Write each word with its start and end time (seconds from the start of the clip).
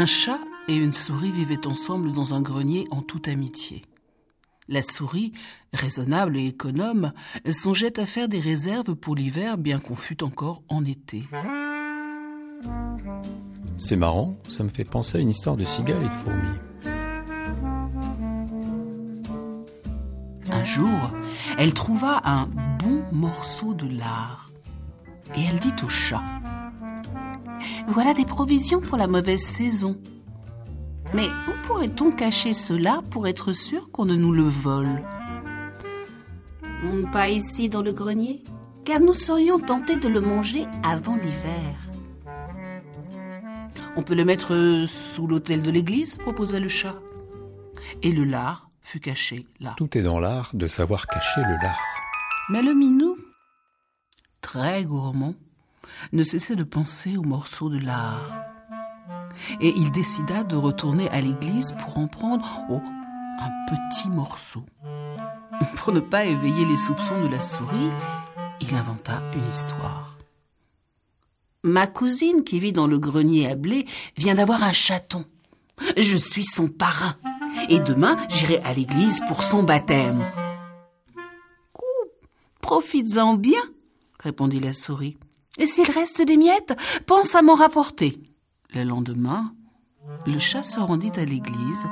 Un 0.00 0.06
chat 0.06 0.40
et 0.66 0.76
une 0.76 0.94
souris 0.94 1.30
vivaient 1.30 1.66
ensemble 1.66 2.12
dans 2.12 2.32
un 2.32 2.40
grenier 2.40 2.86
en 2.90 3.02
toute 3.02 3.28
amitié. 3.28 3.82
La 4.66 4.80
souris, 4.80 5.32
raisonnable 5.74 6.38
et 6.38 6.46
économe, 6.46 7.12
songeait 7.50 8.00
à 8.00 8.06
faire 8.06 8.26
des 8.26 8.40
réserves 8.40 8.94
pour 8.94 9.14
l'hiver 9.14 9.58
bien 9.58 9.78
qu'on 9.78 9.96
fût 9.96 10.24
encore 10.24 10.62
en 10.70 10.86
été. 10.86 11.28
C'est 13.76 13.96
marrant, 13.96 14.38
ça 14.48 14.64
me 14.64 14.70
fait 14.70 14.86
penser 14.86 15.18
à 15.18 15.20
une 15.20 15.28
histoire 15.28 15.58
de 15.58 15.66
cigales 15.66 16.02
et 16.02 16.08
de 16.08 16.14
fourmis. 16.14 16.58
Un 20.50 20.64
jour, 20.64 21.10
elle 21.58 21.74
trouva 21.74 22.22
un 22.24 22.46
bon 22.78 23.04
morceau 23.12 23.74
de 23.74 23.98
lard 23.98 24.48
et 25.36 25.44
elle 25.44 25.58
dit 25.58 25.74
au 25.84 25.90
chat 25.90 26.22
Voilà 27.90 28.14
des 28.14 28.24
provisions 28.24 28.80
pour 28.80 28.96
la 28.96 29.08
mauvaise 29.08 29.44
saison. 29.44 30.00
Mais 31.12 31.26
où 31.26 31.66
pourrait-on 31.66 32.12
cacher 32.12 32.52
cela 32.52 33.02
pour 33.10 33.26
être 33.26 33.52
sûr 33.52 33.90
qu'on 33.90 34.04
ne 34.04 34.14
nous 34.14 34.32
le 34.32 34.44
vole? 34.44 35.02
Pas 37.12 37.28
ici 37.28 37.68
dans 37.68 37.82
le 37.82 37.92
grenier, 37.92 38.44
car 38.84 39.00
nous 39.00 39.12
serions 39.12 39.58
tentés 39.58 39.96
de 39.96 40.06
le 40.06 40.20
manger 40.20 40.66
avant 40.84 41.16
l'hiver. 41.16 41.90
On 43.96 44.04
peut 44.04 44.14
le 44.14 44.24
mettre 44.24 44.86
sous 44.86 45.26
l'autel 45.26 45.60
de 45.60 45.70
l'église, 45.72 46.16
proposa 46.16 46.60
le 46.60 46.68
chat. 46.68 46.94
Et 48.02 48.12
le 48.12 48.22
lard 48.22 48.68
fut 48.82 49.00
caché 49.00 49.46
là. 49.58 49.74
Tout 49.76 49.98
est 49.98 50.02
dans 50.02 50.20
l'art 50.20 50.50
de 50.54 50.68
savoir 50.68 51.08
cacher 51.08 51.40
le 51.40 51.56
lard. 51.60 51.80
Mais 52.50 52.62
le 52.62 52.72
minou, 52.72 53.16
très 54.40 54.84
gourmand, 54.84 55.34
ne 56.12 56.22
cessait 56.22 56.56
de 56.56 56.64
penser 56.64 57.16
au 57.16 57.22
morceau 57.22 57.68
de 57.68 57.78
lard 57.78 58.50
et 59.60 59.72
il 59.76 59.90
décida 59.92 60.44
de 60.44 60.56
retourner 60.56 61.08
à 61.10 61.20
l'église 61.20 61.74
pour 61.80 61.98
en 61.98 62.06
prendre 62.06 62.62
oh, 62.68 62.80
un 63.40 63.50
petit 63.68 64.08
morceau. 64.08 64.64
Pour 65.76 65.92
ne 65.92 66.00
pas 66.00 66.24
éveiller 66.24 66.64
les 66.64 66.76
soupçons 66.76 67.22
de 67.22 67.28
la 67.28 67.40
souris, 67.40 67.90
il 68.62 68.74
inventa 68.74 69.22
une 69.34 69.46
histoire. 69.46 70.16
Ma 71.62 71.86
cousine 71.86 72.44
qui 72.44 72.58
vit 72.58 72.72
dans 72.72 72.86
le 72.86 72.98
grenier 72.98 73.50
à 73.50 73.54
blé 73.54 73.84
vient 74.16 74.34
d'avoir 74.34 74.62
un 74.62 74.72
chaton. 74.72 75.24
Je 75.98 76.16
suis 76.16 76.44
son 76.44 76.68
parrain 76.68 77.16
et 77.68 77.78
demain 77.78 78.16
j'irai 78.30 78.58
à 78.58 78.72
l'église 78.72 79.20
pour 79.28 79.42
son 79.42 79.62
baptême. 79.62 80.24
Profites-en 82.62 83.34
bien, 83.34 83.60
répondit 84.18 84.60
la 84.60 84.72
souris. 84.72 85.18
Et 85.60 85.66
s'il 85.66 85.90
reste 85.90 86.22
des 86.22 86.38
miettes, 86.38 86.74
pense 87.06 87.34
à 87.34 87.42
m'en 87.42 87.54
rapporter. 87.54 88.18
Le 88.74 88.82
lendemain, 88.82 89.52
le 90.26 90.38
chat 90.38 90.62
se 90.62 90.80
rendit 90.80 91.12
à 91.16 91.24
l'église, 91.24 91.86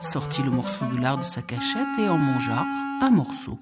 sortit 0.00 0.42
le 0.42 0.50
morceau 0.50 0.84
de 0.86 1.00
lard 1.00 1.18
de 1.18 1.24
sa 1.24 1.42
cachette 1.42 1.98
et 1.98 2.08
en 2.08 2.18
mangea 2.18 2.64
un 3.02 3.10
morceau. 3.10 3.58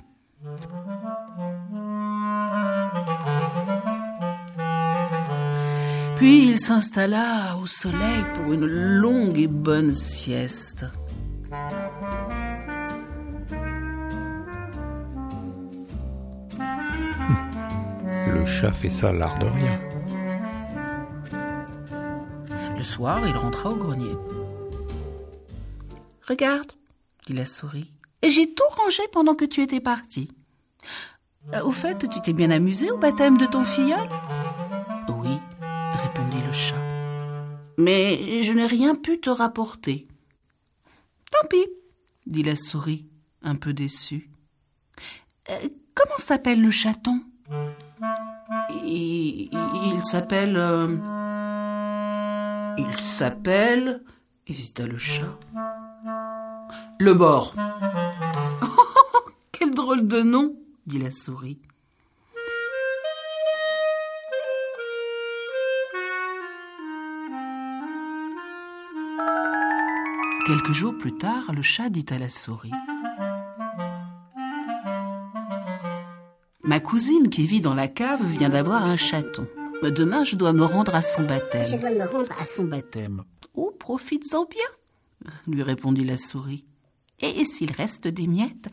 Puis 6.16 6.48
il 6.48 6.58
s'installa 6.58 7.56
au 7.60 7.66
soleil 7.66 8.24
pour 8.34 8.52
une 8.52 8.66
longue 8.66 9.38
et 9.38 9.48
bonne 9.48 9.94
sieste. 9.94 10.84
Le 18.42 18.46
chat 18.46 18.72
fait 18.72 18.90
ça 18.90 19.12
l'art 19.12 19.38
de 19.38 19.46
rien. 19.46 19.80
Le 22.76 22.82
soir, 22.82 23.24
il 23.24 23.36
rentra 23.36 23.70
au 23.70 23.76
grenier. 23.76 24.16
Regarde, 26.26 26.72
dit 27.24 27.34
la 27.34 27.46
souris, 27.46 27.92
j'ai 28.20 28.52
tout 28.52 28.64
rangé 28.70 29.04
pendant 29.12 29.36
que 29.36 29.44
tu 29.44 29.62
étais 29.62 29.78
parti. 29.78 30.28
Euh, 31.54 31.62
au 31.62 31.70
fait, 31.70 32.08
tu 32.08 32.20
t'es 32.20 32.32
bien 32.32 32.50
amusé 32.50 32.90
au 32.90 32.98
baptême 32.98 33.38
de 33.38 33.46
ton 33.46 33.62
filleul? 33.62 34.08
Oui, 35.08 35.38
répondit 36.02 36.42
le 36.44 36.52
chat. 36.52 36.74
Mais 37.78 38.42
je 38.42 38.52
n'ai 38.52 38.66
rien 38.66 38.96
pu 38.96 39.20
te 39.20 39.30
rapporter. 39.30 40.08
Tant 41.30 41.46
pis, 41.46 41.68
dit 42.26 42.42
la 42.42 42.56
souris, 42.56 43.06
un 43.42 43.54
peu 43.54 43.72
déçue. 43.72 44.32
Euh, 45.48 45.68
comment 45.94 46.18
s'appelle 46.18 46.60
le 46.60 46.72
chaton? 46.72 47.20
Il, 48.84 50.02
s'appelle... 50.02 50.56
Euh, 50.56 50.96
il 52.78 52.96
s'appelle, 52.96 54.02
hésita 54.46 54.86
le 54.86 54.96
chat, 54.98 55.38
le 56.98 57.14
bord. 57.14 57.54
Quel 59.52 59.72
drôle 59.72 60.06
de 60.06 60.22
nom, 60.22 60.56
dit 60.86 60.98
la 60.98 61.10
souris. 61.10 61.58
Quelques 70.46 70.72
jours 70.72 70.96
plus 70.98 71.16
tard, 71.16 71.52
le 71.52 71.62
chat 71.62 71.88
dit 71.88 72.06
à 72.10 72.18
la 72.18 72.28
souris. 72.28 72.72
Ma 76.64 76.78
cousine 76.78 77.28
qui 77.28 77.44
vit 77.44 77.60
dans 77.60 77.74
la 77.74 77.88
cave 77.88 78.24
vient 78.24 78.48
d'avoir 78.48 78.84
un 78.84 78.96
chaton. 78.96 79.48
Demain, 79.82 80.22
je 80.22 80.36
dois 80.36 80.52
me 80.52 80.64
rendre 80.64 80.94
à 80.94 81.02
son 81.02 81.24
baptême. 81.24 81.66
Je 81.68 81.76
dois 81.76 81.90
me 81.90 82.06
rendre 82.06 82.32
à 82.40 82.46
son 82.46 82.64
baptême. 82.64 83.24
Oh, 83.54 83.74
profites-en 83.78 84.44
bien, 84.44 85.32
lui 85.48 85.62
répondit 85.62 86.04
la 86.04 86.16
souris. 86.16 86.64
Et 87.20 87.44
s'il 87.44 87.72
reste 87.72 88.06
des 88.06 88.26
miettes, 88.26 88.68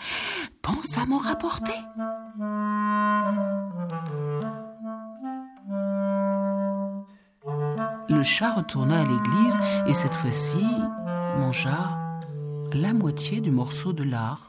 pense 0.62 0.98
à 0.98 1.06
m'en 1.06 1.18
rapporter. 1.18 1.74
Le 8.10 8.24
chat 8.24 8.52
retourna 8.52 9.02
à 9.02 9.06
l'église 9.06 9.58
et 9.88 9.94
cette 9.94 10.16
fois-ci 10.16 10.66
mangea 11.38 11.98
la 12.74 12.94
moitié 12.94 13.42
du 13.42 13.52
morceau 13.52 13.94
de 13.94 14.04
lard. 14.04 14.49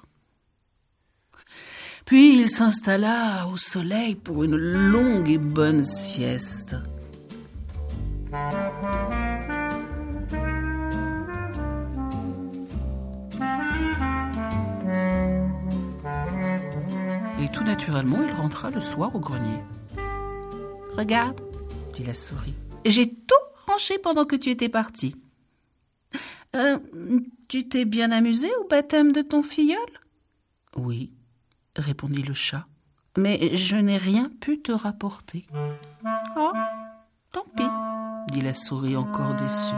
Puis 2.11 2.41
il 2.41 2.49
s'installa 2.49 3.47
au 3.47 3.57
soleil 3.57 4.17
pour 4.17 4.43
une 4.43 4.57
longue 4.57 5.31
et 5.31 5.39
bonne 5.39 5.85
sieste. 5.85 6.75
Et 17.41 17.49
tout 17.53 17.63
naturellement, 17.63 18.19
il 18.27 18.33
rentra 18.33 18.71
le 18.71 18.81
soir 18.81 19.15
au 19.15 19.21
grenier. 19.21 19.61
Regarde, 20.97 21.41
dit 21.95 22.03
la 22.03 22.15
souris, 22.15 22.57
j'ai 22.87 23.09
tout 23.09 23.35
rangé 23.69 23.99
pendant 23.99 24.25
que 24.25 24.35
tu 24.35 24.51
étais 24.51 24.69
parti. 24.69 25.15
Euh, 26.57 26.81
tu 27.47 27.69
t'es 27.69 27.85
bien 27.85 28.11
amusé 28.11 28.49
au 28.57 28.67
baptême 28.67 29.13
de 29.13 29.23
ton 29.23 29.45
filleul? 29.45 29.79
Oui, 30.75 31.15
répondit 31.77 32.23
le 32.23 32.35
chat. 32.35 32.67
Mais 33.17 33.57
je 33.57 33.77
n'ai 33.77 33.97
rien 33.97 34.31
pu 34.41 34.61
te 34.61 34.73
rapporter. 34.73 35.47
Oh, 36.37 36.53
tant 37.33 37.45
pis, 37.57 37.69
dit 38.33 38.41
la 38.41 38.55
souris 38.55 38.97
encore 38.97 39.35
déçue. 39.35 39.75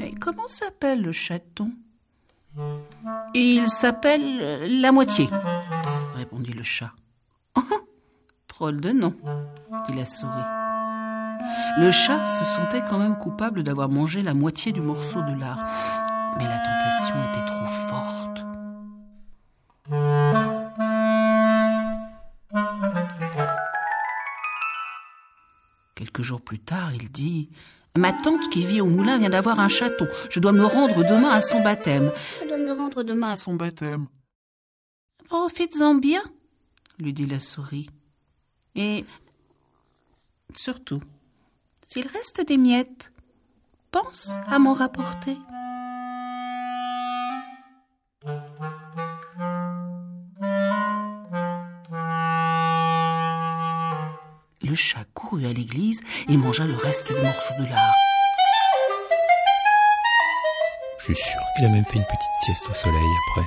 Et 0.00 0.14
comment 0.14 0.46
s'appelle 0.46 1.02
le 1.02 1.12
chaton? 1.12 1.72
Il 3.34 3.68
s'appelle 3.68 4.80
la 4.80 4.92
moitié, 4.92 5.28
répondit 6.14 6.52
le 6.52 6.62
chat. 6.62 6.92
Oh, 7.56 7.62
drôle 8.48 8.80
de 8.80 8.90
nom, 8.90 9.14
dit 9.88 9.94
la 9.96 10.06
souris. 10.06 10.30
Le 11.78 11.90
chat 11.90 12.24
se 12.26 12.44
sentait 12.44 12.84
quand 12.84 12.98
même 12.98 13.18
coupable 13.18 13.62
d'avoir 13.62 13.88
mangé 13.88 14.22
la 14.22 14.34
moitié 14.34 14.72
du 14.72 14.80
morceau 14.80 15.22
de 15.22 15.32
lard, 15.32 15.64
mais 16.38 16.44
la 16.44 16.58
tentation 16.58 17.16
était 17.30 17.46
trop 17.46 17.66
forte. 17.88 18.41
Quelques 26.12 26.26
jours 26.26 26.42
plus 26.42 26.58
tard, 26.58 26.92
il 26.94 27.10
dit 27.10 27.48
Ma 27.96 28.12
tante 28.12 28.50
qui 28.50 28.66
vit 28.66 28.82
au 28.82 28.86
moulin 28.86 29.16
vient 29.16 29.30
d'avoir 29.30 29.58
un 29.60 29.68
chaton. 29.68 30.06
Je 30.28 30.40
dois 30.40 30.52
me 30.52 30.66
rendre 30.66 31.02
demain 31.08 31.30
à 31.30 31.40
son 31.40 31.62
baptême. 31.62 32.12
Je 32.42 32.48
dois 32.48 32.58
me 32.58 32.72
rendre 32.72 33.02
demain 33.02 33.30
à 33.30 33.36
son 33.36 33.54
baptême. 33.54 34.08
Profites-en 35.24 35.94
bien, 35.94 36.20
lui 36.98 37.14
dit 37.14 37.24
la 37.24 37.40
souris. 37.40 37.88
Et 38.74 39.06
surtout, 40.54 41.00
s'il 41.88 42.06
reste 42.08 42.46
des 42.46 42.58
miettes, 42.58 43.10
pense 43.90 44.34
à 44.48 44.58
m'en 44.58 44.74
rapporter. 44.74 45.38
Le 54.72 54.76
chat 54.76 55.04
courut 55.12 55.44
à 55.44 55.52
l'église 55.52 56.00
et 56.30 56.36
mangea 56.38 56.64
le 56.64 56.74
reste 56.74 57.06
du 57.06 57.20
morceau 57.20 57.52
de 57.58 57.64
lard. 57.66 57.94
Je 60.98 61.04
suis 61.12 61.14
sûr 61.14 61.40
qu'il 61.54 61.66
a 61.66 61.68
même 61.68 61.84
fait 61.84 61.98
une 61.98 62.06
petite 62.06 62.34
sieste 62.42 62.66
au 62.70 62.72
soleil 62.72 63.10
après. 63.28 63.46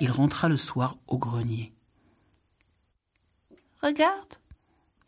Il 0.00 0.10
rentra 0.10 0.48
le 0.48 0.56
soir 0.56 0.96
au 1.06 1.18
grenier. 1.18 1.74
Regarde, 3.82 4.36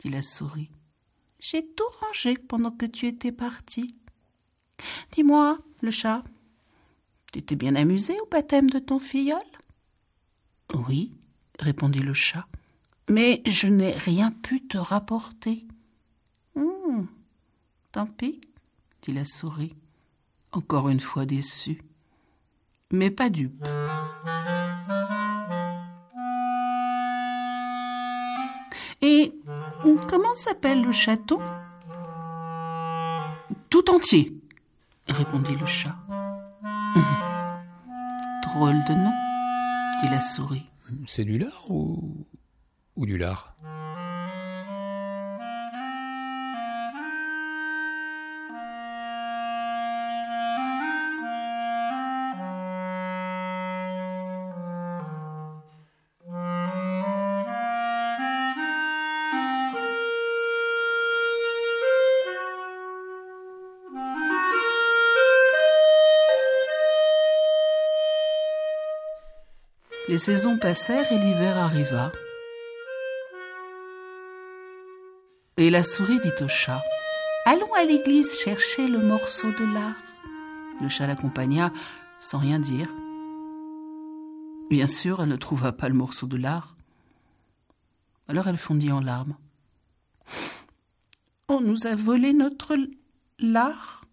dit 0.01 0.11
la 0.11 0.21
souris, 0.21 0.69
j'ai 1.41 1.67
tout 1.67 1.89
rangé 2.03 2.37
pendant 2.37 2.71
que 2.71 2.85
tu 2.85 3.07
étais 3.07 3.33
parti. 3.33 3.97
Dis-moi, 5.13 5.57
le 5.81 5.91
chat, 5.91 6.23
tu 7.33 7.43
t'es 7.43 7.57
bien 7.57 7.77
amusé 7.77 8.21
au 8.21 8.27
baptême 8.27 8.69
de 8.69 8.79
ton 8.79 8.99
filleul? 8.99 9.41
Oui, 10.75 11.15
répondit 11.59 12.01
le 12.01 12.13
chat, 12.13 12.47
mais 13.13 13.43
je 13.45 13.67
n'ai 13.67 13.93
rien 13.93 14.31
pu 14.31 14.67
te 14.67 14.79
rapporter. 14.79 15.67
Hum, 16.57 17.07
tant 17.93 18.07
pis, 18.07 18.41
dit 19.03 19.13
la 19.13 19.27
souris, 19.27 19.75
encore 20.51 20.89
une 20.89 21.01
fois 21.01 21.27
déçue, 21.27 21.83
mais 22.91 23.11
pas 23.11 23.29
dupe. 23.29 23.63
Et 29.03 29.35
comment 30.09 30.35
s'appelle 30.35 30.81
le 30.81 30.93
château? 30.93 31.39
Tout 33.69 33.91
entier, 33.91 34.33
répondit 35.09 35.57
le 35.57 35.67
chat. 35.67 35.99
Drôle 38.45 38.83
de 38.89 38.95
nom, 38.95 39.13
dit 40.01 40.09
la 40.09 40.23
souris. 40.23 40.65
C'est 41.07 41.25
du 41.25 41.37
lard 41.37 41.71
ou, 41.71 42.25
ou 42.97 43.07
du 43.07 43.19
lard 43.19 43.55
Les 70.13 70.19
saisons 70.19 70.59
passèrent 70.59 71.11
et 71.11 71.19
l'hiver 71.19 71.57
arriva. 71.57 72.13
Et 75.59 75.69
la 75.69 75.83
souris 75.83 76.21
dit 76.21 76.43
au 76.43 76.49
chat 76.49 76.83
Allons 77.45 77.73
à 77.75 77.85
l'église 77.85 78.33
chercher 78.39 78.89
le 78.89 78.99
morceau 78.99 79.51
de 79.53 79.65
lard. 79.75 79.97
Le 80.81 80.89
chat 80.89 81.07
l'accompagna 81.07 81.73
sans 82.21 82.39
rien 82.39 82.59
dire. 82.59 82.87
Bien 84.71 84.87
sûr, 84.87 85.23
elle 85.23 85.29
ne 85.29 85.37
trouva 85.37 85.73
pas 85.73 85.91
le 85.91 85.95
morceau 85.95 86.27
de 86.27 86.39
lard. 86.39 86.75
Alors 88.29 88.49
elle 88.49 88.57
fondit 88.57 88.91
en 88.91 89.01
larmes. 89.01 89.37
On 91.49 91.61
nous 91.61 91.87
a 91.87 91.95
volé 91.95 92.33
notre 92.33 92.75
lard. 93.39 94.07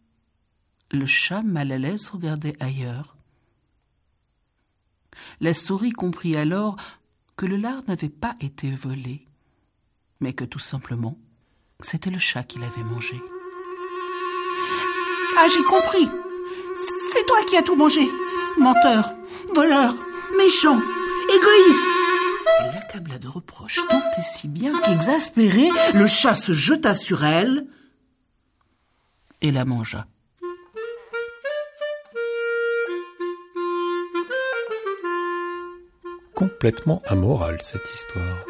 Le 0.91 1.05
chat, 1.05 1.41
mal 1.41 1.71
à 1.71 1.77
l'aise, 1.77 2.09
regardait 2.09 2.61
ailleurs. 2.61 3.15
La 5.39 5.53
souris 5.53 5.91
comprit 5.91 6.35
alors 6.35 6.75
que 7.37 7.45
le 7.45 7.55
lard 7.55 7.83
n'avait 7.87 8.09
pas 8.09 8.35
été 8.41 8.71
volé, 8.71 9.25
mais 10.19 10.33
que 10.33 10.43
tout 10.43 10.59
simplement, 10.59 11.17
c'était 11.81 12.09
le 12.09 12.19
chat 12.19 12.43
qui 12.43 12.59
l'avait 12.59 12.83
mangé. 12.83 13.21
Ah, 15.37 15.47
j'ai 15.53 15.63
compris. 15.63 16.09
C'est 17.13 17.25
toi 17.25 17.37
qui 17.47 17.57
as 17.57 17.63
tout 17.63 17.75
mangé. 17.75 18.09
Menteur, 18.57 19.13
voleur, 19.53 19.95
méchant, 20.37 20.79
égoïste. 21.29 21.85
Elle 22.59 22.73
l'accabla 22.73 23.17
de 23.17 23.27
reproches 23.27 23.79
tant 23.89 24.01
et 24.17 24.21
si 24.21 24.47
bien 24.47 24.79
qu'exaspéré, 24.81 25.69
le 25.93 26.07
chat 26.07 26.35
se 26.35 26.51
jeta 26.51 26.95
sur 26.95 27.23
elle 27.23 27.65
et 29.41 29.51
la 29.51 29.65
mangea. 29.65 30.05
complètement 36.39 37.01
amoral 37.05 37.57
cette 37.61 37.93
histoire. 37.93 38.48